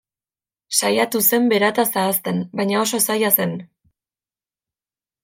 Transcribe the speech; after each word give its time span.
Saiatu 0.77 1.19
zen 1.25 1.43
berataz 1.51 1.85
ahazten, 2.03 2.39
baina 2.61 2.79
oso 2.85 3.01
zaila 3.09 3.31
zen. 3.37 3.55